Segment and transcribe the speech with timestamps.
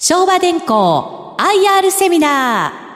[0.00, 2.88] 昭和電工 IR セミナー。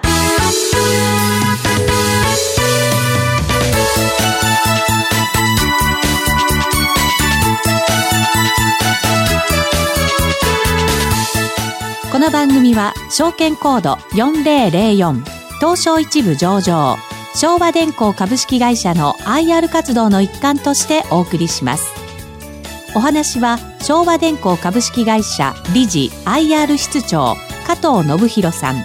[12.12, 15.24] この番組は証券コード4004
[15.58, 16.96] 東証一部上場
[17.34, 22.01] 昭和電工株式会社の IR 活動の一環としてお送りします。
[22.94, 28.76] お話は昭和電工株式会社理事 IR 室長加藤信弘さん。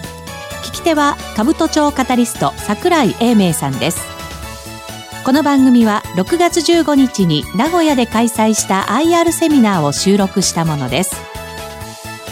[0.62, 4.00] 聞き手は兜町カタリスト櫻井英明さんです。
[5.24, 11.14] この番組は6月15日に名古屋で開催した IR セミナーを収録したものです。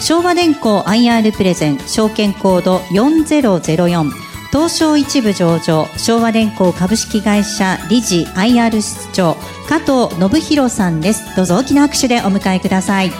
[0.01, 4.26] 昭和電工 IR プレゼン証券コード4004
[4.57, 9.37] 東証一部上場昭和電工株式会社理事 IR 室長
[9.69, 11.37] 加藤信弘さんです。
[11.37, 13.11] どうぞ大きな拍手でお迎えください。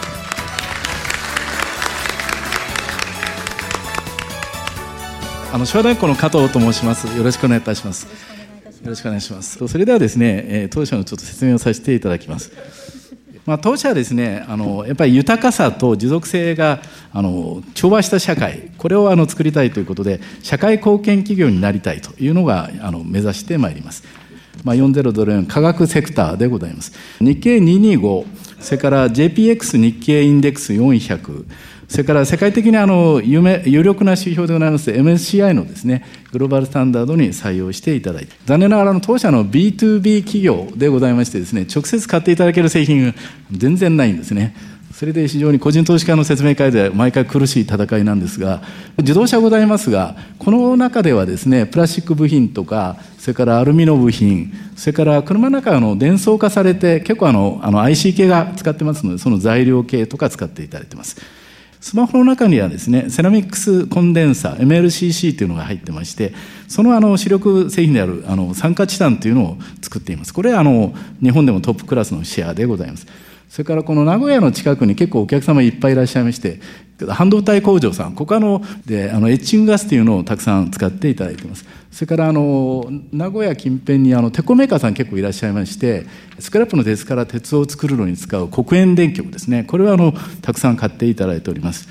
[5.53, 7.05] あの昭和電工の加藤と申します。
[7.15, 8.05] よろしくお願いいたします。
[8.05, 8.09] よ
[8.83, 9.67] ろしくお願いします。
[9.67, 12.51] それではですね、えー、当社のちょっと説明をさせていただきます。
[13.47, 16.81] まあ、当社はですねあのやっぱり豊かさと持続性が
[17.13, 24.03] あの調和した社会これをあの作りたいということで社会貢献企業になりたいというのがあの目指してまいります。
[24.63, 26.91] まあ、4004科学セクターでございます。
[27.21, 28.25] 日経225
[28.59, 31.45] それから JPX 日経インデックス400
[31.87, 43.15] それから世界的にあの有名有力な指標でございます MSCI のですね、グローバルスタンダードに採用していただいて、残念ながらの当社の B2B 企業でございましてですね、直接買っていただける製品
[43.51, 44.53] 全然ないんですね。
[44.93, 48.63] それで非常に個人投資家の説明会で毎回苦しい戦いなんですが、
[48.97, 61.17] 自動車ございますが、この中ではですね、プラスチック部品とか、それからアルミの部品、それから車の中の電装化されて、結構あのあの IC 系が使ってますので、その材料系とか使っていただいてます。
[61.79, 66.33] スマホの中にはですね、セラミックスコンデンサー、MLCC というのが入ってまして、
[66.67, 70.33] そのあの主力製品であるあの酸化チタンというのを作っています。
[70.33, 73.05] これはあの日本でもトップクラスのシェアでございます。
[73.49, 76.59] それからこの名古屋の近くに結構お客様いっぱいいらっしゃいまして、
[77.09, 81.65] 半導体工場さん、ここあのであのエッチングガスというのをたくさん使っていただいています。
[81.91, 86.05] それからあの名古屋近辺にあの鉄鋼メーカーさん結構いらっしゃいまして、
[86.39, 91.87] スクラップの鉄から鉄を作るのに使う黒鉛電極ですね、これはあのたくさん買っていただいております。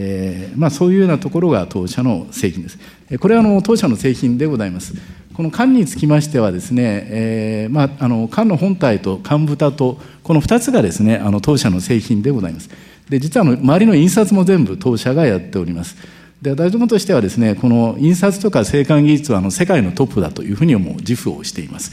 [0.00, 2.78] えーまあ、そういうようなところが当社の製品です。
[3.18, 4.94] これはあの当社の製品でございます。
[5.38, 12.68] この缶につきましてはですね、えーまあ、あの缶の本体と缶蓋とこの2つがですねあの当社の製品でございます。
[13.08, 15.94] で実はあの周りの印刷も全部当社がやっております。
[16.42, 21.92] で大丈夫としてはですねこの印刷とか生還技術はあの世界のトップだというふうにも自負をしています。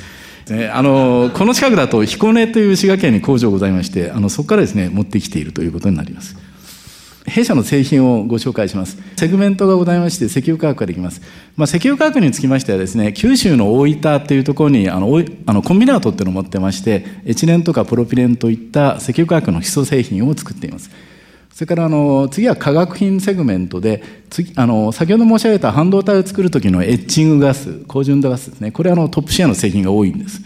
[0.74, 6.36] あのこの近くだと彦根という滋賀県に工場ございましてあのそこからですね持ってきているということになります。
[7.26, 8.98] 弊社の製品をご紹介します。
[9.16, 11.22] セグメントがございまして、石油化学ができます。
[11.58, 20.90] まあ、石油化学につきましてはですね、九州の大分っていうところに、あの、あのコンビナートっていうのを持ってまして、エチレンとかプロピレンといった石油化学の基礎製品を作っています。
[21.56, 30.42] それからあの次は化学品セグメントで次あの先ほど申し上げた半導体を作る時のエッチングガス高純度ガスですねこれはあのトップシェアの製品が多いんです。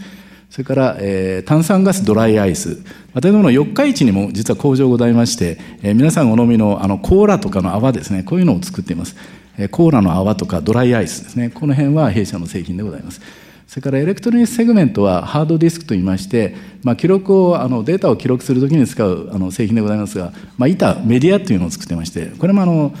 [0.50, 2.82] それから、えー、炭酸ガスドライアイス。
[3.20, 9.14] 建物の四日市にも実は工場ございまして、えー、皆さんお飲みのあのコーラとかの泡ですね、こういうのを作っています。
[9.56, 13.20] えー、コーラの泡とかドライアイスですね、この辺は弊社の製品でございます。
[13.68, 22.92] それからエレクトロニスセグメントはハードディスクといいまして、まあ、記録をあのデータを記録するときに使うあの製品でございますが、まあ、板メディアというのを作ってましてこれもあの、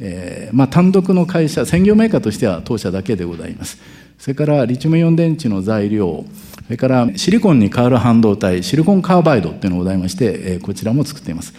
[0.00, 3.76] えーまあ、単独の会社専業メーカーとしては当社だけでございます
[4.24, 6.24] それからリチウムイオン電池の材料
[6.64, 11.52] それからシリコンに代わる半導体シリコンカーバイドっていうのがございまして、こちらも作っています。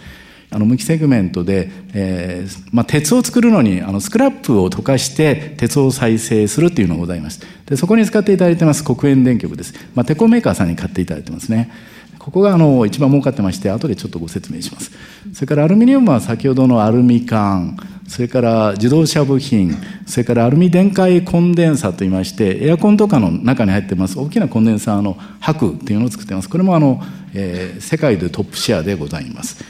[0.49, 7.41] あの無機セグメントで、えーまあ、鉄を作るのにあのスクラップを溶かして鉄を再生するっていうのがございます。
[7.67, 11.69] でそこに使っていただいてます黒鉛電極です、まあ、テコメーカーさんに買っていただいてますね。
[12.25, 14.89] ここがあの一番儲かってまして後でちょっとご説明します。
[15.31, 17.77] それからアルミニウムは先ほどのアルミ缶
[18.07, 19.77] それから自動車部品
[20.07, 26.49] それからアルミ電解コンデンサといいましてエアコンとかの中に入ってます大きなコンデンサーの箔っていうのを作ってます。
[26.49, 26.99] これもあの、
[27.35, 29.63] えー、世界でトップシェアでございます。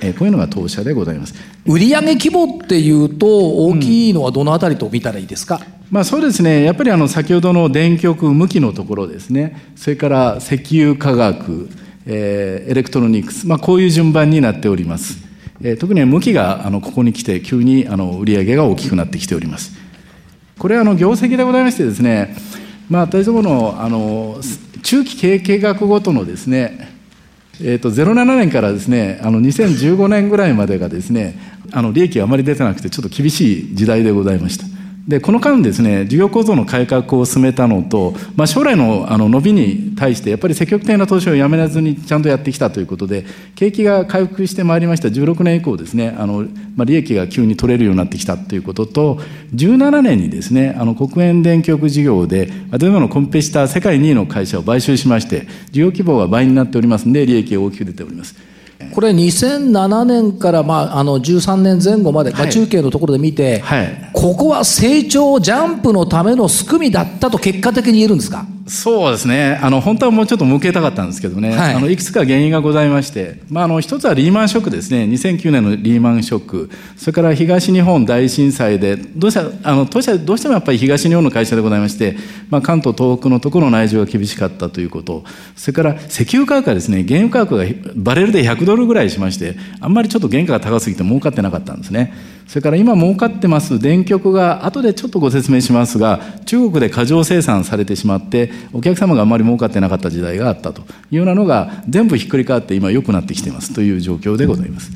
[0.00, 1.34] えー、こういうのが当社でございます。
[1.66, 6.62] 売上規模っていうと大きいのはどのあたりと見たらいいですか、うん、まあ、そうですね。
[6.64, 9.72] やっぱりあの先ほどの電極向きのところですね。
[9.76, 11.68] それから石油化学、
[12.10, 15.18] えー、エレクトロニクス、まあ、こういう順番になっております、
[15.60, 19.76] えー、特に向きがあのここに来て急にあの売上が大きくなってきております
[20.58, 22.34] これはあの業績でございましてですね
[22.88, 24.40] まあ私どものあの
[24.82, 26.96] 中期経営計画ごとのですね
[27.60, 31.36] えーと、07年からですねあの2015年ぐらいまでがですね
[31.72, 34.67] あの利益があまり出てなくてちょっと厳しい時代でございました。
[35.08, 43.24] でこの間ですね事業構造の改革を進めたのと、まあ、将来のあの伸びに対してやっぱり積極的な投資をやめずにちゃんとやってきたということで
[43.54, 46.44] 景気が回復してまいりました16年以降ですねあの、
[46.76, 49.14] まあ、利益が急に取れるようになってきたということと
[49.54, 52.46] 17年にですねあの国営電極事業で
[52.78, 58.57] 例えばのコンペティター世界2位の会社を買収しまして事業規模が倍になっておりますので利益が大きく出ております。
[58.98, 68.44] これ2007年から、まあ、あの13年前後まで、まあ、中継のところで見て、はい、ここは成長ジャンプのためのすくみだったと結果的に言えるんですか？
[68.68, 69.58] そうですね。
[69.62, 71.56] あの、本当はもうちょっと向けたかったんですけどね。
[71.56, 75.04] はい、あの、いくつか原因がございまして、まあ、あの、一つはリーマンショックですね。
[75.04, 76.70] 2009年のリーマンショック。
[76.96, 82.16] それから東日本大震災で、どうした、あの、当社、どうしてもやっぱり東日本の会社でございまして、
[82.50, 85.24] まあ、関東、東北のところの内情が厳しかったということ。
[85.56, 87.64] それから、石油価格がですね、原油価格が
[87.96, 92.12] バレルで100ドルぐらいしまして、あんまりちょっと原価が高すぎて儲かってなかったんですね。
[92.48, 104.90] それから今儲かってます電極が、後でちょっとご説明しますが、中国で過剰生産されてしまって、お客様があまり儲かってなかった時代があったというようなのが、全部ひっくり返って今良くなってきていますという状況でございます。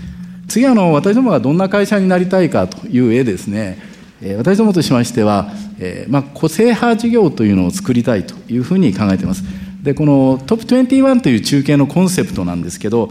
[0.49, 3.79] 次あの、私どもがどんな会社になりたいかという絵ですね。
[4.39, 9.45] 私どもとしましては、え、まあ、個性派事業というのを作りたいというふうに考えています。
[9.83, 13.11] で、このトップ21という中継のコンセプトなんですけど、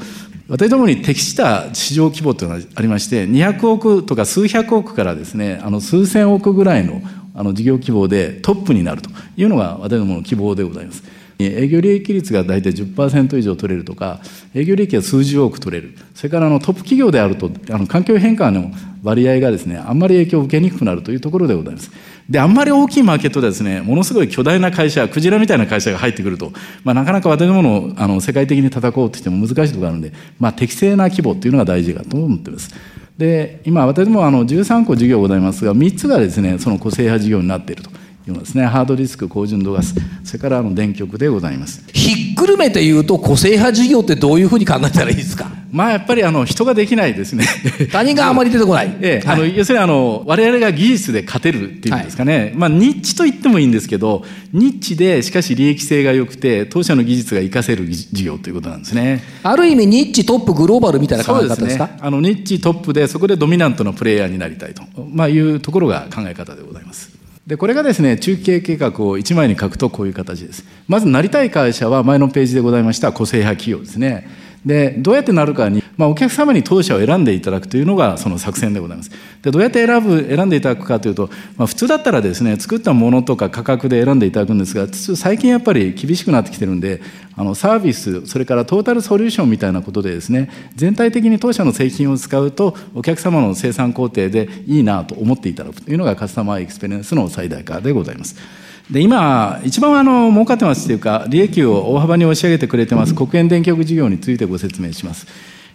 [0.52, 7.02] 私どもに適した市場規模というのがありまして200億とか数百億からですねあの数千億ぐらいの
[7.34, 11.04] あの事業規模でトップになるというのが私どもの希望でございます。
[11.40, 14.20] 営業利益率が大体10%以上取れるとか、
[14.54, 18.72] 営業利益が数十億取れる、それからあのトップ企業であると、あの環境変化の
[19.02, 21.90] 割合がですね、あんまり影響を受けにくくなるというところでございます。
[22.30, 26.52] で、あんまり大きいマーケットでですね、ものすごい巨大な会社、クジラみたいな会社が入ってくると、
[26.84, 32.74] まあ、なかなか私どものあの世界的に叩こうとしても難しいところがあるんで、まあ、適正な規模っていうのが大事だと思ってます。
[33.18, 38.01] で、今私どもあの13個事業ございますが、3つがですね、その個性派事業になっていると。
[38.28, 41.84] いうのですね、ハードディスク、高純度ガス、それからあの電極でございます。
[41.94, 45.50] ひっくるめて言うと、個性派事業ってどういうふうに考えたらいいですか？
[45.72, 47.46] まあやっぱりあの人ができないですね。
[47.94, 48.94] 他人があまり出てこない。
[49.02, 52.38] ええ、はい、あの要するにあの我々が技術で勝てるっていうんですかね。
[52.38, 59.24] はい、まあニッチと言ってもいいんですけど、ニッチでしかし利益性が良くて当社の技術が活かせる事業ということなんですね。
[59.44, 61.86] ある意味ニッチトップグローバルみたいな考え方ですか？
[61.88, 67.21] ね、あのニッチトップでそこでドミナントのプレイヤーになりたいと、まあいうところが考え方でございます。
[67.48, 70.64] でこれがですね中継計画を1枚に書くとこういう形です。
[70.88, 74.30] まずなりたい会社は前のページでございました個性派企業ですね。
[74.66, 79.10] でどうやってなるかに、まあ、お客様に当社を選んでいただくというのがその作戦でございます
[79.42, 87.02] でどうやって選ぶ選んでいただくかというと、まあ、普通だったらですね作ったものとか価格で選んでいただくんですが最近やっぱり厳しくなってきてるんで
[87.36, 98.61] あのサービスそれからトータルソリューションみたいなことでですね全体的に当社の製品を使うとお客様の生産工程でいいなと思っていただくというのがカスタマーエクスペリエンスの最大化でございます。
[98.92, 105.28] で今、一番あの儲かってますというか、利益を大幅に押し上げてくれてます、黒鉛電極事業についてご説明します。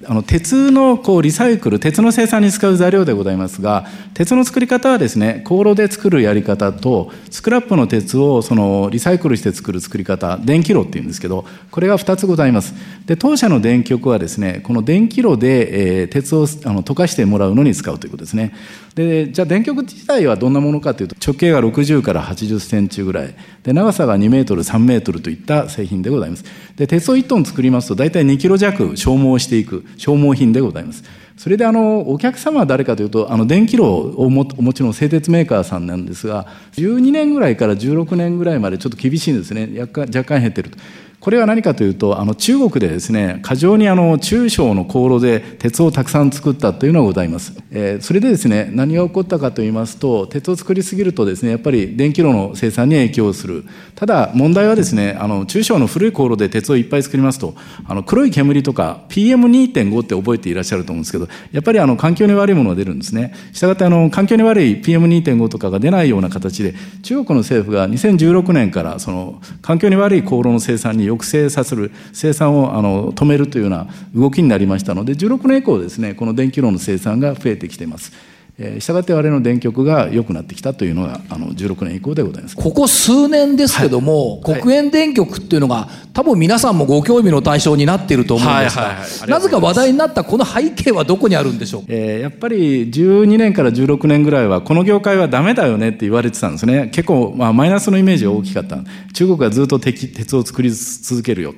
[0.04, 12.74] あの鉄のこうリサイクル、鉄の生産に使う材料でございますが、鉄の作り方はですね、高炉で作るやり方と、スクラップの鉄をそのリサイクルして作る作り方、電気炉っていうんですけど、これが2つございます。
[13.06, 18.52] で、当社の電極はですね、この電気炉で、えー、鉄をあの溶かしてもらうのに使うということですね。
[18.94, 23.34] で、じゃあ電極自体はどんなものかというと、直径が60から80センチぐらい、
[23.66, 26.44] で長さが2メートル、3メートルといった製品でございます。
[26.76, 29.84] で、鉄を1トン作りますと、大体2キロ弱消耗していく。
[29.96, 31.02] 消耗品でございます。
[31.36, 40.78] それであのお客様は誰かというとあの電気炉をお持ちの製鉄メーカーさんなんですが12年ぐらいから16年ぐらいまでちょっと厳しいんですね若干減ってると
[41.20, 47.54] これは何かというと、あの中国でですね、過剰にあの中小の航路で鉄をたくさん作ったというのがございます。
[47.70, 53.64] えー、それでですね、何が起こったかと言いますと、鉄を作りすぎるとですね、やっぱり電気炉の生産に影響する。
[53.94, 57.54] ただ問題はですね、あの中小の古い航路で鉄をいっぱい作りますと、
[57.86, 63.34] あの黒い煙とか PM2.5 って覚えていらっしゃると思うんですけど、やっぱりあの環境に悪いものが出るんですね。
[63.52, 78.35] したがってあの環境に悪い PM2.5 とかが出ないような形で、中国の政府が2016年からその環境に悪い航路の生産に抑制させる生産をあの止めるというような動きになりましたので16年以降ですねこの電気炉の生産が増えてきています。
[78.58, 82.56] えー、したがって我々の電極が良くなってきたというのがあの16年以降でございます。
[82.56, 96.90] ここ数年ですけども、はい、国営電極っていうのが多分皆さんもご興味の対象になっていると思うんですが、なぜか話題になったこの背景はどこにあるんでしょう、えー、やっぱり12年から16年ぐらいはこの業界はダメだよねって言われてたんですね。
[96.94, 98.78] 結構、まあ、マイナスのイメージが大きかった。
[99.12, 101.54] 中国がずっと鉄を作り続けるよ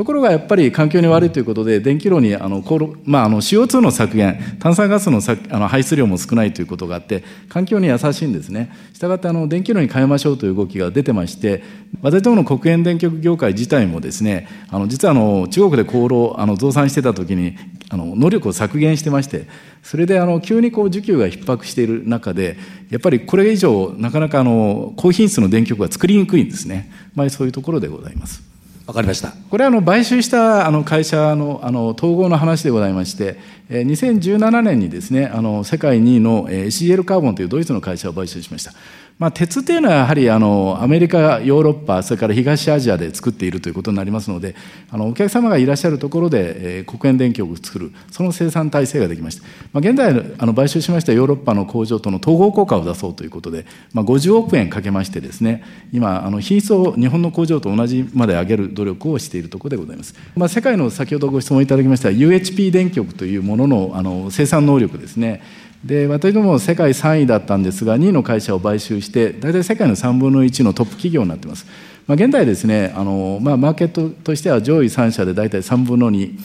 [0.00, 2.64] ところがやっぱり環境に悪いということで、電気炉にあの、
[3.04, 8.72] まあ、あの CO2 の削減、炭酸ガスのあの排出量も少ないということがあって、環境に優しいんですね。
[8.94, 11.62] したがってあの電気炉に変えましょうという動きが出てまして、
[12.00, 17.58] 私どもの国営電極業界自体もですね、あの実はあの中国で航路あの増産してた時に
[17.90, 19.48] あの能力を削減してまして、
[19.82, 22.56] それであの急にこう需給が逼迫している中で、
[22.88, 26.90] やっぱりこれ以上、なかなかあの高品質の電極が作りにくいんですね。
[27.14, 28.49] まあ、そういうところでございます。
[28.90, 29.32] わかりました。
[29.48, 33.38] これはあの買収したあの会社のあの統合の話でございまして、
[33.70, 38.72] 2017年にですね、あの世界2位の CL カーボンというドイツの会社を買収しました。
[39.20, 44.54] まあ、鉄というのはやはりあのアメリカ、ヨーロッパ、それから東アジアで作っているということになりますので、
[44.90, 49.42] あのお客様がいらっしゃるところで、えー、黒煙電極を作る、その生産体制ができました。
[49.74, 50.08] まあ、現在
[50.38, 60.14] あの買収しましたヨーロッパの工場との統合効果を出そうということで、まあ、50億円かけましてですね、今、あの品質を日本の工場と同じまで上げる努力をしているところでございます。
[60.34, 65.42] まあ、世界の先ほどご質問いただきました UHP 電極というもののあの生産能力ですね。
[65.84, 71.66] で私ども世界3位だったんですが2位の会社を買収して大体世界の3分の1のトップ企業になってます、
[72.06, 76.38] まあ、現在ですねあの、まあ、マーケットとしては上位3社で大体3分の2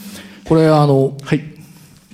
[0.46, 1.42] これあの、はい、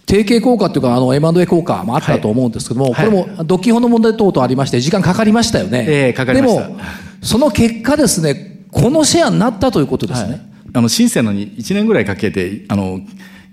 [0.07, 6.67] 提携効果っていうかあの M&A 効果もあったと思うんですけども、はい、これも独基本の問題等々ありまして時間かかりましたよね、えー、かかりました。
[6.67, 6.79] でも
[7.21, 10.41] その結果ですねこのシェアになったということですね、はい、
[10.73, 12.99] あの新鮮のに1年ぐらいかけてあの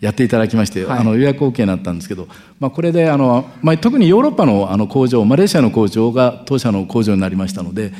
[0.00, 2.28] やっていただきまして、はい、あの予約 OK になったんですけど、
[2.60, 7.92] まあ、これであの、まあ、特にヨーロッパのあの工場マレーシアの工場が当社の工場になりましたので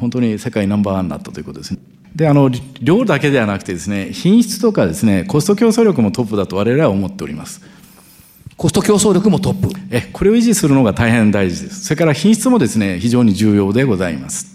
[0.00, 1.80] 本当に世界ナンバーワンになったということですね。
[2.14, 2.48] であの
[2.80, 7.60] 量だけではなくてですね品質とかですねコスト競争力もトップだと我々は思っております。
[8.56, 11.84] コスト競争力もトップえこれを維持するのが大変大事です。
[11.84, 14.53] それから品質もですね非常に重要でございます。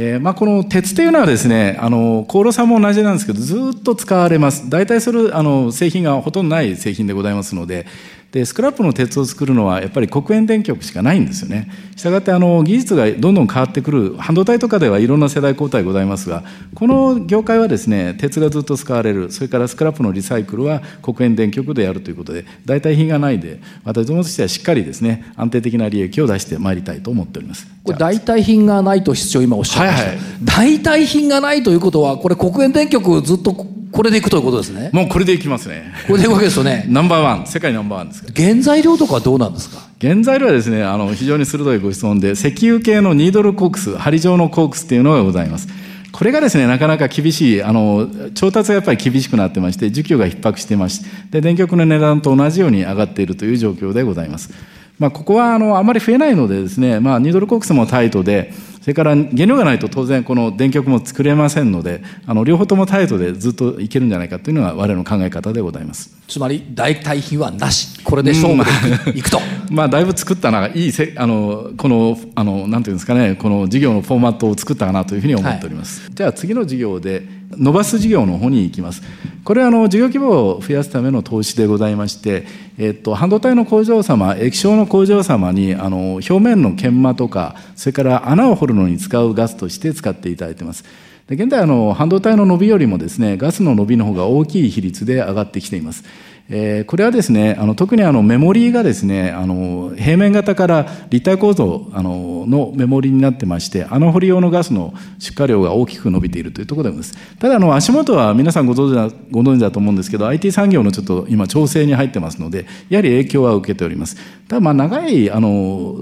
[0.00, 4.70] えーまあ、この鉄というのはですねあの高炉さんも同じなんですけどずっと使われます。
[4.70, 7.84] 大体それあの製品がほとんどない製品でございますので
[8.32, 11.70] でスクラップの鉄を作るのはやっぱり黒煙電極しかないんですよね。
[11.96, 16.44] したがってあの技術がどんどん変わってくる半導体とかではいろんな世代交代ございますが
[16.74, 27.66] この業界はですね鉄がずっと使われるそれからスクラップのリサイクルは黒煙電極でやるということで代替品がないで私どもとしてはしっかりですね安定的な利益を出してまいりたいと思っております。
[27.82, 33.54] これ代替品がないと室長今おっしゃいました、はいはい、代替品がないということはこれ黒煙電極ずっと
[33.90, 34.90] これでいくということですね。
[34.92, 35.92] もうこれでいきますね。
[36.06, 36.84] これでいくわけですよね。
[36.88, 39.88] ナンバーワン世界ナンバーワンです原材料とかはどうなんですか？
[40.00, 45.68] 原材料はですねあの非常に鋭いご質問で石油系のニードルコークス針状のコークスっていうのがございます。
[46.10, 54.50] これがですねなかなか厳しいあの調達がやっぱり厳しくなってまして需給が逼迫していましてで電極の値段と同じように上がっているという状況でございます。
[54.98, 58.52] まあ、ここはあのあまり増えないのでですね、まあ、ニードルコークスもタイトで
[58.88, 66.16] それから原料がないと当然この電極も作れませんのであの両方ともタイトでずっといけるんじゃないかというのが我々の考え方でございます。
[66.26, 68.02] つまり代替品はなし。
[68.02, 68.64] これで勝負
[69.12, 69.40] でいくと、
[69.70, 79.02] まあだいぶ作ったのがいいせあのこのあのなんていうんですかねこの事業のフォーマットを作ったかなというふうに思っております、はい、じゃあ次の事業で伸ばす事業の方に行きます
[79.44, 82.44] これはあの事業規模を増やすための投資でございまして、
[82.76, 90.84] えっと、半導体の工場様液晶の工場様にあの表面の研磨とかそれから穴を掘るのに使うガスとして使っていただいています。
[91.28, 96.04] で現在あの半導体の伸びよりもですねガスの伸びの方が大きい比率で上がってきています。
[96.50, 107.36] えー、これはですねあの特にあのメモリーがですねあの平面型から立体構造あののメモリーになってまして穴掘り用のガスの出荷量が大きく伸びているというところでございます。
[107.38, 114.16] ただあの足元は皆さんご存知だご存知だと思うんですけど IT 産業のちょっと今調整に入ってますのでやはり影響は受けております。
[114.48, 115.96] ただまあ長いあの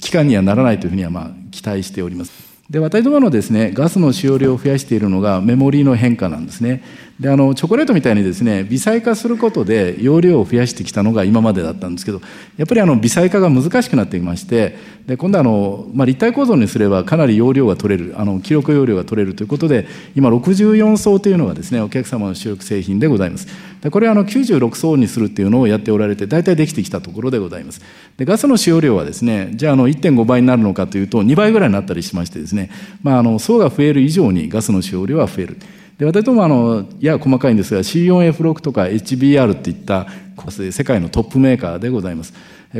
[0.00, 2.46] 期間にはならないというふうにはまあ期待しております。
[2.68, 6.82] で私どものですねガスの使用量を増やしているのがメモリーの変化なんですね。
[7.20, 12.20] であのチョコレートみたいにですね微細化することで容量を増やしてきたのが今までだったんですけど
[12.58, 23.46] やっぱりあの微細化が難しくなってきましてで今度あの、まあ、立体構造にすればかなり容量が取れるあの記録容量が取れるということで今64層というのがですねお客様の主力製品でございます。
[23.80, 27.80] でこれはあの96層にするっていうのをやっておられて大体できてきたところでございます。
[28.18, 32.70] でガスの使用量はですねじゃああの1.5倍になるのかというと2倍ぐらいになったりしましてですね、
[33.02, 35.56] まあ、あの層が増える以上にガスの使用量は増える。
[35.98, 40.06] で私どもあのやや細かいんですが C4F6 とか HBR っていった
[40.50, 42.32] 世界のトップメーカーでございます。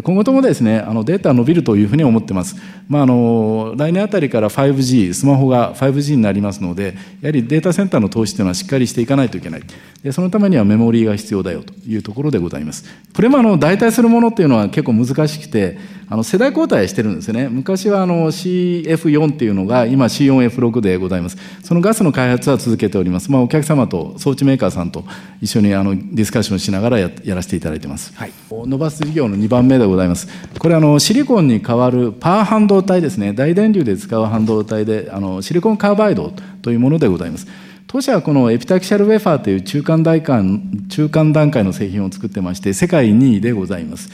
[0.02, 2.56] 今後ともですねあのデータ伸びるというふうに思ってます、
[2.88, 9.62] まあ、あの来年あたりから 5G スマホが 5G になりますのでやはりデータセンターの投資というのはしっかりしていかないといけない
[10.02, 12.84] でそのためにはメモリーが必要だよというところでございます
[13.14, 17.48] これもあの代替するものっていうのは結構難しくてあの世代交代してるんですね。
[17.48, 21.36] 昔はあの CF4 っていうのが今 C4F6 でございます。
[21.64, 23.30] そのガスの開発は続けております。
[23.32, 25.04] まあ、お客様と装置メーカーさんと
[25.40, 28.12] 一緒にあのディスカッションしながらややらせていただいてます。
[28.16, 30.26] はい、伸ばす事業の2番目でございます。
[30.58, 33.32] これあのシリコンに代わるパワー半導体ですね。
[33.32, 37.46] 大電流で使う半導体であのシリコンカーバイドというものでございます。
[37.86, 40.42] 当社はこのエピタキシャルウェファーという中間段階
[40.88, 44.10] 中間段階の製品を作ってまして、世界2位でございます。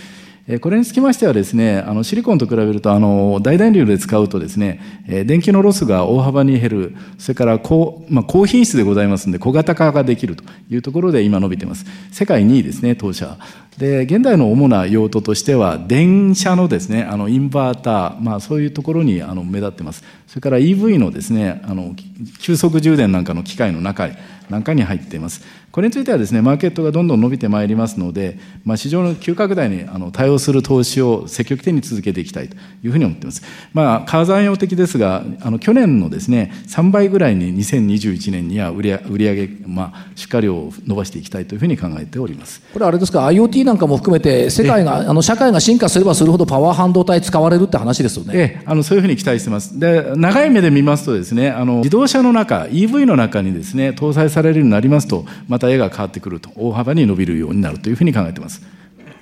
[0.61, 11.87] これにつきましてはですね、あのシリコンと比べると、あの大電流で使うとですね、電気のロスが大幅に減る、それから高,、まあ、高品質でございますので、小型化ができるというところで今伸びています。
[12.11, 13.39] 世界2位ですね、当社。
[13.79, 21.95] で現代の主な用途としては電車のですねあのインバーター、まあ、そういうところにあの目立ってますそれから EV のですねあの
[22.41, 24.09] 急速充電なんかの機械の中
[24.51, 25.43] なんかに入っています
[25.73, 42.61] これについてはですねマーケットがどんどん伸びてまいりますので、まあ、市場の急拡大にあの対応する投資を積極的に続けていきたいというふうに思っています、まあ、火山用的ですがあの去年のですね3倍ぐらいに2021年には売り売上、まあ、出荷量を伸ばしていきたいというふうに考えております。
[42.75, 48.33] これあれですか IoT なんかも含めて世界があの社会が進化すればするほどパワー半導体使われるって話ですよね。
[48.35, 49.81] えあのそういうふうに期待してます。
[49.81, 58.63] で長い目で見ますとですねあの自動車の中 EV の中にですね搭載されるようになりますとまた絵が変わってくると大幅に伸びるようになるというふうに考えています。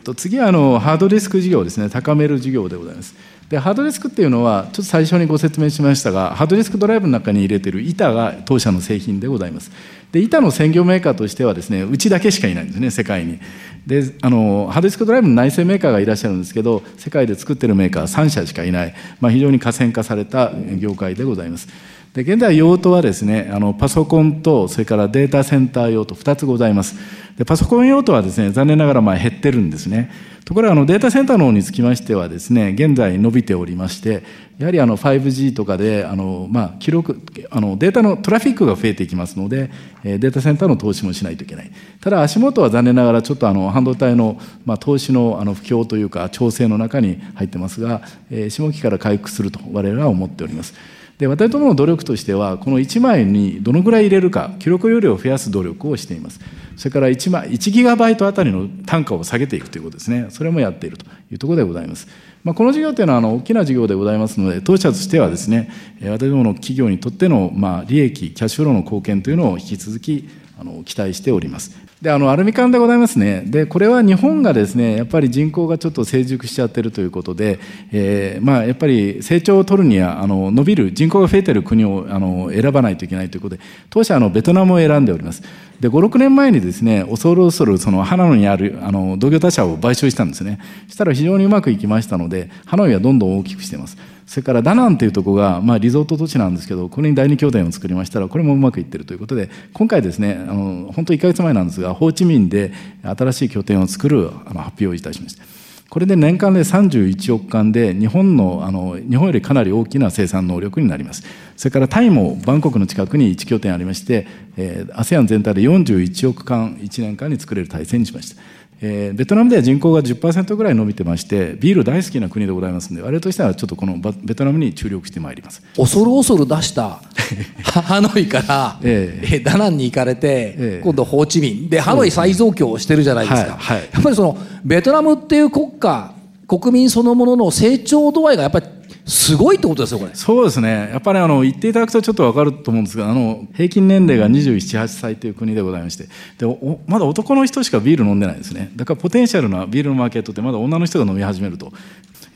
[0.02, 1.90] と次はあのハードディスク事業ですね。
[1.90, 3.14] 高める事業でございます。
[3.50, 9.70] でハードディスクっていうのはちょっと最初にご説明しましたがハードディスクドライブの中に入れてる板が当社の製品でございます。
[10.12, 13.38] で板の専業メーカーとしてはですねうちだけしかいないんですね世界に。
[13.86, 21.68] であのハードディスクドライブの内製メーカーがいらっしゃるんですけど世界で作ってるメーカーは3社しかいない、まあ、非常に河川化された業界でございます。
[22.14, 26.96] で現在用途はですねあのパソコンとそれからデータセンター用途2つございます。
[27.38, 30.10] でパソコン用途はですね残念ながらまあ減ってるんですね。
[30.44, 34.24] ところがあのデータセンターの方につきましてはですね現在伸びておりまして
[34.58, 39.70] やはりあの 5G とかであの、まあ、記録あのデータのトラフィックが増えていきますので
[40.02, 41.70] データセンターの投資もしないといけない。
[42.00, 50.74] ただ足元は残念ながらちょっとあの半導体の、まあ、投資のあの不況というか調整の中に入ってますが、下期から回復すると我々は思っております。
[51.20, 56.40] で私どもの努力としてはこの1枚にどのぐらい入れるか記録容量を増やす努力をしています。
[56.78, 60.28] それから1枚1ギガバイトあたりの単価を下げていくということですね。
[60.30, 62.08] それもやっているというところでございます、
[62.42, 65.70] まあ、この事業というのはあの大きな事業でございますので当社としてはですね
[66.02, 70.26] 私どもの企業にとってのまあ利益キャッシュフローの貢献というのを引き続き
[70.58, 71.89] あの期待しております。
[72.02, 73.42] であのアルミ缶でございますね。
[73.44, 77.58] でこれは日本がですねやっぱり人口がちょっと成熟しちゃってるということで、
[77.92, 85.42] えー、まあやっぱり成長を取るにはあの伸びる人口が増えてる国をあの選ばないといけないということで当社あのベトナムを選んでおります。
[85.78, 90.58] で56年前にですね恐る恐るそのハノイにあるあの同業他社を買収したんですね。
[90.88, 93.98] したら非常にうまくいきましたのでハノイはどんどん大きくしています。
[94.30, 105.42] それからダナンというところが、まあ、リゾート都市なんですけど、これに第二拠点を作りましたら、これもうまくいってるということで、今回ですね、あの本当1か月前なんですが、ホーチミンで新しい拠点を作るあの発表をいたしました。
[105.88, 111.24] これで年間で31億缶で日本のあの日本よりかなり大きな生産能力になります
[111.56, 118.40] それからタイもバンコクの近くに1拠点ありまして、えー、ASEAN 全体で41億缶1年間に作れる体制にしました
[118.82, 125.62] えー、ベトナムでは人口が10%ぐらい伸びてましてビール大好きな国でございますので我々としてはちょっとこのベトナムに注力してまいります。
[125.76, 127.02] 恐る恐る出した
[127.62, 131.68] ハノイから、えー、ダナンに行かれて、えー、今度ホーチミン。
[131.68, 136.12] でハノイ再増強をしてるじゃないですか、はいはい、やっぱりそのベトナムっていう国家
[136.48, 138.66] 国民そのものの成長度合いがやっぱり
[139.10, 140.14] すごいってことですよこれ。
[140.14, 140.88] そうですね。
[140.92, 146.04] やっぱりあの言っていただくとちょっと分かると思うんですがあの平均年齢が278歳という国でございまして
[146.38, 146.46] で
[146.86, 148.70] まだ男の人しかビール飲んでないですね。
[148.76, 151.72] だからポテンシャルなビールのマーケットってまだ女の人が飲み始めると。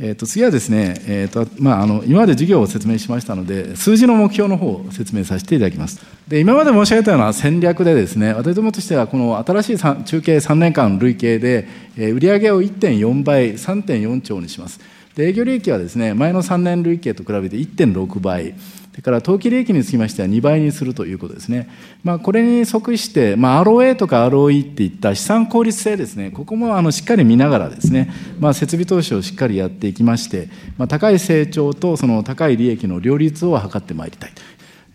[0.01, 6.01] えー、と次はですね、えーとまあ、あの今まで事業を説明しましたので数字の目標の方を説明させていただきます。
[6.27, 14.81] で今まで申し上げたような戦略でですね私どもとしてはこの新しい中継3年間累計で、えー、売上を1.4倍3.4兆にします。
[15.17, 18.55] で営業利益はですね前の3年累計と比べて1.6倍。
[18.95, 21.69] それから当期利益につきましては2倍にするということですね。
[22.05, 30.49] まあ、これに即して、まあ、ROA とか ROE っていった資産効率性ですね、ここもあのしっかり見ながらですね、まあ、設備投資をしっかりやっていきまして、
[30.79, 34.33] まあ、高い成長とその高い利益の両立を図ってまいりたい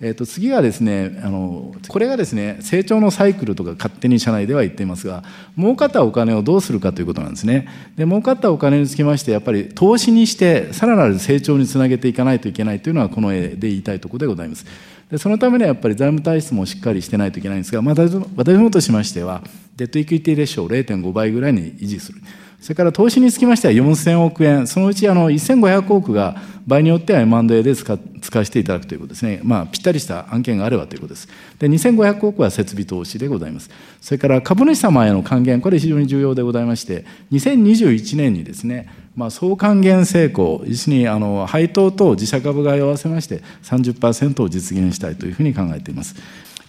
[0.01, 5.23] えー、と次はですねあのこれがですね成長のサイクルとか勝手に社内では言っていますが
[5.57, 7.67] 儲かったお金をどうするかということなんですね。
[7.97, 14.65] で儲かったお金につきましてやっぱり投資にしてさらなる成長につなげていかないといけないというのはこの絵で言いたいところでございます。
[15.11, 19.43] でそのためにはやっぱり財務体質もしっかりしてないといけないんですが、まあ、私どもとしましては
[19.75, 22.21] デッドイクイティレシオを0.5倍ぐらいに維持する。
[22.61, 26.35] それから投資につきましては4000億円そのうちあの1500億が
[26.67, 31.27] 場合によっては M&A で使使わせていただくということですね、まあ、ぴったりした案件があればということです。
[31.57, 33.69] で、2500億は設備投資でございます。
[34.01, 46.15] それから株主様への還元、これ非常に重要でございまして、2021年にですね、まあ、総還元成功、要するにあの配当と自社株買いを合わせまして30%を実現したいというふうに考えています。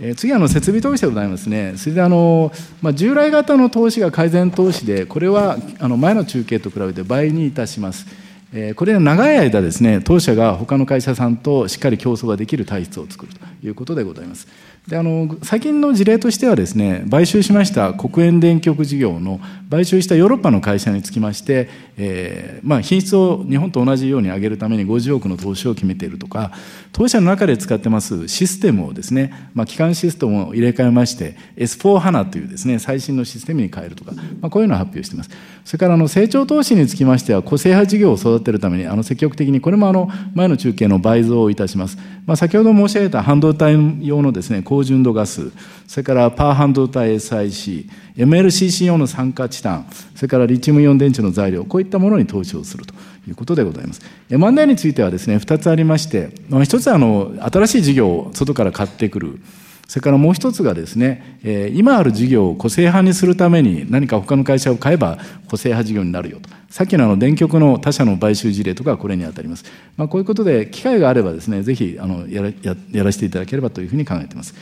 [0.02, 8.06] え次はの設備投資でございますね、それであの、まあ、従来型の投資が改善投資で、これはあの前の中継と比べて倍にいたします。
[8.52, 14.48] えこれは長い間ですね、当社が他の会社さんとしっかり競争ができる体質を作るということでございます。
[14.88, 19.40] であの最近の事例としてはですね買収しました国営電極事業の
[19.70, 26.50] 買収したヨーロッパの会社につきまして、えーまあ、品質を日本と同じように上げるために50億の投資を決めているとか
[26.92, 35.30] 当社の中で使ってますシステムをですね、まあ、基幹システムを入れ替えまして S4 HANA というですね最新のシステムに変えるとか、まあ、こういうのを発表しています。
[35.64, 45.50] それからあの成長投資につきましては個性派事業を育てるためにあの積極的にこれもあの前の中継の倍増をいたします、まあ、先ほど申し上げた半導体用のですね高純度ガス
[45.88, 52.94] それからパワー半導体 SIC MLCC 用の酸化チタンそれからリチウムイオン電池の材料こういったものに投資をすると
[53.26, 54.00] いうことでございます。
[54.30, 59.40] M&A についてはですね2つありまして1つはあの新しい事業を外から買ってくる
[59.90, 61.40] それからもう一つがですね、
[61.74, 66.48] 今ある事業を個性派にするために何か他の会社を買えば個性派事業になるよと。
[66.68, 69.64] さっきのあの電極の他社の買収事例とかこれにあたります。
[69.96, 74.54] まあ、こういうことで機会があればですね、ぜひあのやらややらせていただければというふうに考えています。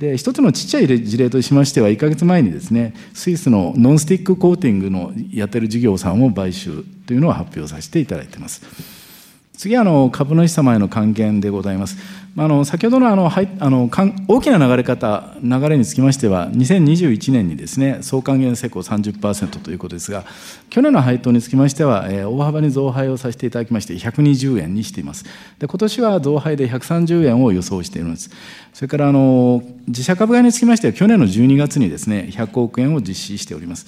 [0.00, 9.01] で一つのちっちゃい事例としましては1か月前にですねスイスのノンスティックコーティングのやってる事業さんを買収というのを発表させていただいています。
[9.62, 11.96] 次は株主様への還元でございます。
[12.36, 13.88] あの先ほどのあのあの
[14.26, 20.24] 大きな流れ方、流れにつきましては、2021年にですね総還元成功30%ということですが、
[20.68, 25.24] 去年の配当につきましては、大幅に増配をさせていただきまして、120円にしています。
[25.60, 28.30] で今年は増配で130円を予想しているんです。
[28.72, 33.86] それからあの自社株買いにつきましては、去年の12月にですね100億円を実施しております。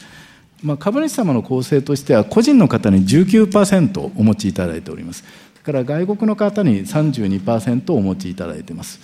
[0.64, 5.22] まあ、株主様の構成としては、個人の方に19%お持ちいただいております。
[5.64, 9.00] から外国の方に32%お持ちいただいています。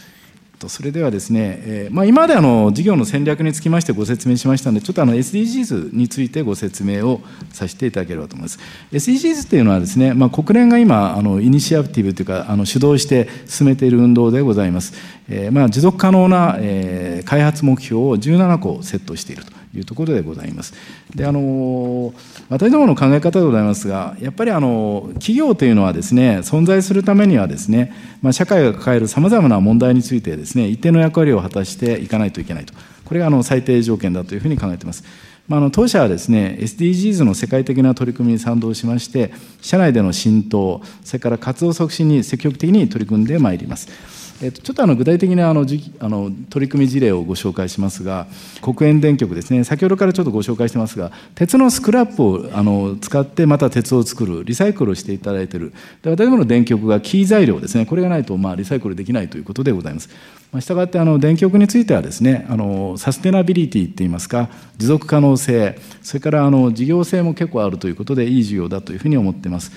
[0.69, 8.59] それではですね、まあ、今まであの事業の戦略につきましてご説明しましたので、ちょっとあの SDGs についてご説明をさせていただければと思います。
[8.93, 14.93] SDGs というのはですね、まあ、国連が今、あのイニシアティブというか、あの主導して進めている運動でございます。
[15.31, 19.61] えまあ、持続可能な、え、開発目標を17個セットしていると。
[19.77, 20.75] いうところでございます。
[21.15, 22.13] であの
[22.49, 35.05] 私どもの考え方でございますがやっぱりあの企業というのはですね存在するためにはですね、まあ、社会が抱えるさまざまな問題についてですね一定の役割を果たしていかないといけないとこれがあの最低条件だというふうに考えています。
[35.49, 44.20] まあ、あの当社はですね SDGs の世界的な取り組みに賛同しまして社内での浸透それから活動促進に積極的に取り組んでまいります。
[44.43, 45.67] えっと、ちょっとあの具体的なあの
[45.99, 48.27] あの取り組み事例をご紹介しますが、
[48.63, 60.09] 国営電極ですね、先ほどからちょっとご紹介してますが、鉄のスクラップをあの使ってまた鉄を作る、リサイクルをしていただいている、で私どもの電極がキー材料ですね、これがないとまあリサイクルできないということでございます。
[60.53, 64.49] まあ、したがってあの電極についてはですねあのサステナビリティっていいますか
[64.79, 69.71] 持続可能性それからあの事業性も結構あるということでいい事業だというふうに思っています。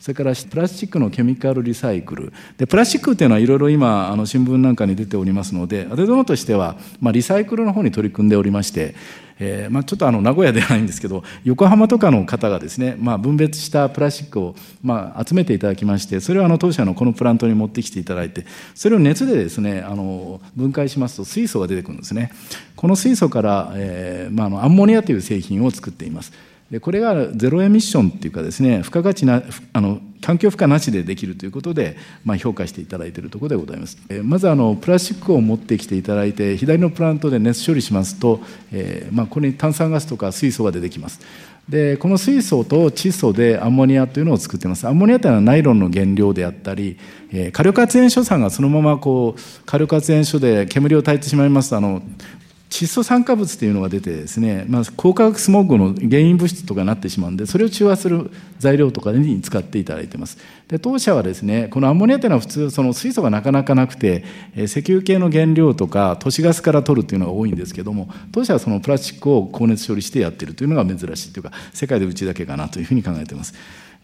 [0.00, 2.32] それからプラスチックのケミカルリサイクル。
[2.56, 8.94] でプラスチックっていうのはいろいろ今あの新聞なんかに出ておりますのでアデドノとしては、まあ、リサイクルの方に取り組んでおりまして
[9.42, 22.32] えーまあ、ちょっとあの名古屋ではないんですけど横浜とかの方がですね、まあ、分別したプラスチックを、まあ、集めていただきましてそれをあの当社のこのプラントに持ってきていただいてそれを熱でですねあの分解しますと水素が出てくるんですね。
[22.76, 26.32] この水素から、えーまあ、あのアンモニアという製品を作っています。
[26.70, 33.96] でこれがゼロエミッションっていうかですね付加価値なあの環境負荷なしでできるということで、まあ、評価していただいているところでございます。
[34.10, 41.20] えまずあのプラスチックを持ってきていただいて左のプラントで熱処理しますと、えー、まあ、ここに炭酸ガスとか水素が出てきます。
[41.68, 46.98] でこの水素と窒素でアンモニアというのを作っていますアンモニアというのはナイロンの原料であったり、
[47.30, 52.02] えー、火力発電所さんがそのままこう火力発電所で煙を焚いてしまいますとあの
[52.70, 58.30] 窒素酸化物というのが出てですね、まあ、高化学スモッグの原因物質とかになってしまうんでそれを中和する
[58.60, 64.24] 材料とかに使っていただいていますで当社はですねこのアンモニアというのは普通その水素がなかなかなくて
[64.56, 73.54] 石油系の原料とか都市ガスから取るというのが多いんですけども当社はそのプラスチックを高熱処理してやっているというのが珍しいというか世界でうちだけかなというふうに考えています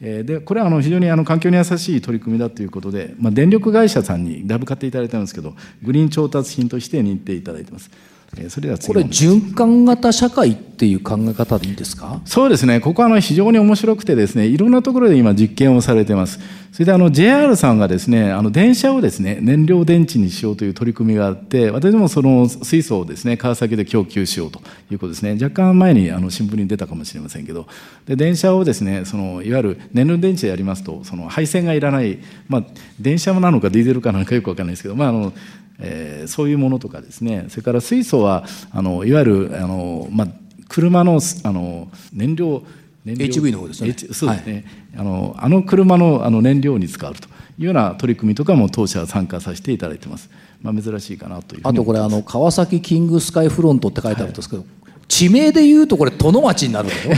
[0.01, 7.91] でこれはあの非常にあの環境に優しい取り組みだということで、まあ、電力会社さんにだいぶ買っていただいたんですけどグリーン調達品として認定いただいています。
[8.49, 12.21] それではこれ循環型社会っていう考え方でいいですか？
[12.27, 12.81] そうですね。
[12.81, 16.39] ここはあの非常に面白くてですねいろんなところで今実験をされてます。
[16.71, 24.61] それであの JR さんがですねあの電車をですね燃料電池にしようという取り組みがあって私もその水素をですね川崎で供給しようと
[24.91, 25.39] いうことですね。
[25.43, 27.67] 若干前にあの新聞に出たかもしれませんけど。
[28.07, 32.65] で電車をですねそのいわゆる燃料電池でやりますとその配線がいらない、まあ、
[33.01, 35.33] 電車なのかディーゼルかなのかよく分かんないですけど、まああの
[35.79, 37.47] えー、そういうものとかですね。
[37.49, 40.29] それから水素はあのいわゆるあの、まあ、
[40.69, 42.63] 車のあの燃料
[43.05, 43.27] 燃料。
[43.27, 44.65] HV の方ですね、H、そうですね、はい、
[45.01, 50.29] あのあの車のあの燃料に使うというような取り組みとかも当社は参加させていただいてます、
[50.61, 54.76] まあ、珍しいかなというあとこれあの川崎キングスカイフロントって書いてあるんですけど、はい
[55.09, 57.11] 地名でいうとこれ殿町になるでしょ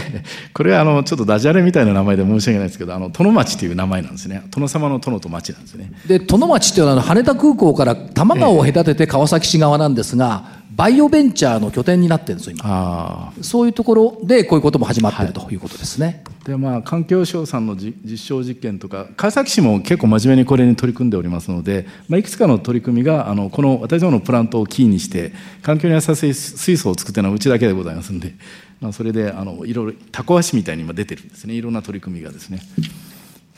[0.53, 4.42] これはあのちょっとダジャレみたいな名前で申し訳ないですけどあの殿町という名前なんですね。
[4.51, 5.90] 殿様の殿と町なんですね。
[6.07, 13.33] で殿町っていうのは羽田空港から多摩川を隔てて川崎市側なんですが、バイオベンチャーの拠点になってるんですよ今。
[13.43, 15.57] そういうところでこういうことも始まってる、とい。
[15.57, 16.23] うことですね。
[16.45, 28.35] でまあ環境省さんの実証実験とか川崎市も結構真面目にこれに取り組んでおりますので、まあ、いくつかの取り組みがあのこの私どものプラントをキーにして環境に優しい水素を作ってるのはうちだけでございますんで、
[28.81, 31.55] まあ、それであのいろいろタコ足みたいに今出てるんですね。
[31.55, 32.61] いろんな取り組みがですね。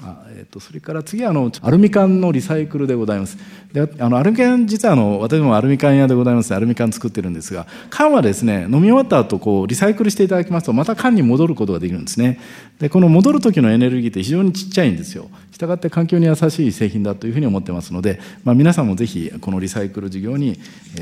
[0.03, 3.37] あえーと、それから次はあのアルミ缶のリサイクルでございます。
[3.73, 6.55] であのアルミ缶実はあの私もアルミ缶屋でございます。
[6.55, 12.41] アルミ缶作ってるんですが缶はですね飲み終わった後こうリサイクルしていただきますとまた缶に戻ることができるんですね。
[12.79, 15.29] でこの戻る時のエネルギーって非常にちっちゃいんですよ。
[15.53, 20.59] したがって環境に優しい製品だというふうに思ってますので、まあ、皆さんもぜひこのリサイクル事業に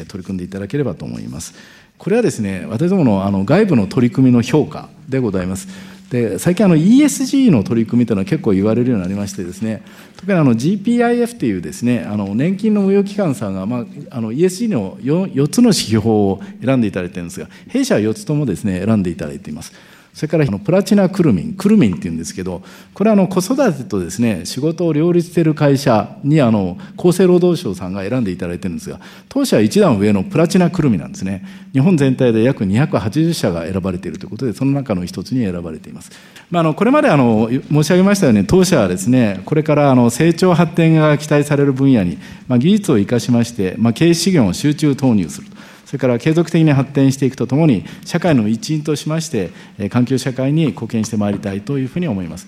[0.09, 1.55] 取り組んでいただければと思います。
[1.99, 5.69] これはですね私どものあの外部の取り組みの評価でございます。
[6.11, 9.83] で最近あの ESG の取り組みというのは結構言われるようになりましてですね
[10.17, 19.73] 特にあの GPIF というですねあの年金の運用機関さんが、まあ、あの ESG の 4, 4つの指標を選んでいただいているんですが弊社は4つともですね選んでいただいています。
[20.19, 22.61] それからプラチナクルミン、クルミンっていうんですけど、
[22.93, 31.45] これはあの子育てとですね、仕事を両立している会社にあの厚生労働省さんが選んでいただいてるんですが、当社は一段上のプラチナクルミなんですね。
[31.73, 36.11] 日本全体で約280社が選ばれているということで、その中の一つに選ばれています。
[36.51, 45.59] まあ、あのこれまであの申し上げましたように、当社はですね、これからあの成長発展が期待される分野に、まあ、技術を生かしまして、まあ、経営資源を集中投入すると。
[45.89, 49.49] それから継続的に発展していくとともに、社会の一員としまして、
[49.89, 52.47] 環境社会に貢献してまいりたいというふうに思います。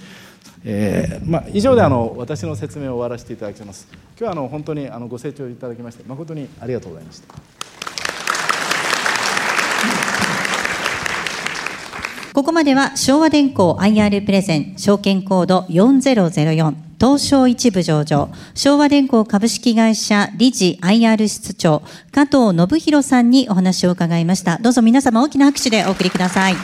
[0.62, 3.88] えーまあ、以上であの私の説明を終わらせていただきます。
[3.90, 7.59] 今日はあの本当にあのご清聴いただきまして誠にありがとうございました。
[12.40, 24.56] ここまでは昭和電工 IR プレゼン証券コード4004東証一部上場、昭和電工株式会社理事 IR 室長、加藤信弘さんにお話を伺いました。
[24.56, 26.54] どうぞ皆様大きな拍手でお送りください。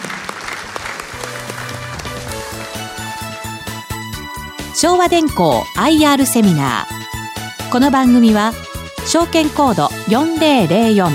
[4.75, 7.71] 昭和電工 IR セミナー。
[7.71, 8.55] この番組は、
[9.07, 11.11] 証券コード4004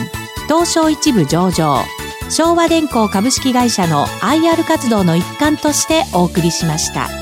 [0.48, 1.84] 東証一部上場、
[2.32, 7.21] 昭和電工株式会社の IR 活動の一環としてお送りしました。